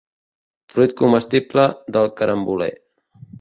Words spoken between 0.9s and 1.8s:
comestible